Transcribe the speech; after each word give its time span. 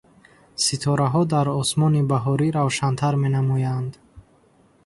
Ситораҳо 0.63 1.21
дар 1.33 1.47
осмони 1.61 2.07
баҳорӣ 2.11 2.47
равшантар 2.57 3.13
менамоянд. 3.23 3.93